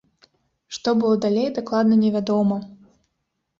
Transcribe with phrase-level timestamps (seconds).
[0.77, 2.61] Што было далей дакладна невядома.